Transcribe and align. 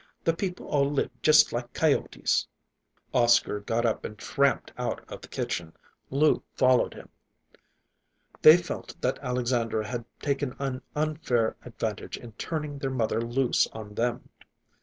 The 0.23 0.33
people 0.33 0.65
all 0.65 0.89
lived 0.89 1.21
just 1.21 1.53
like 1.53 1.73
coyotes." 1.73 2.47
Oscar 3.13 3.59
got 3.59 3.85
up 3.85 4.03
and 4.03 4.17
tramped 4.17 4.73
out 4.75 5.05
of 5.07 5.21
the 5.21 5.27
kitchen. 5.27 5.73
Lou 6.09 6.41
followed 6.55 6.95
him. 6.95 7.09
They 8.41 8.57
felt 8.57 8.99
that 9.01 9.19
Alexandra 9.19 9.85
had 9.85 10.05
taken 10.19 10.55
an 10.57 10.81
unfair 10.95 11.55
advantage 11.63 12.17
in 12.17 12.31
turning 12.31 12.79
their 12.79 12.89
mother 12.89 13.21
loose 13.21 13.67
on 13.73 13.93
them. 13.93 14.29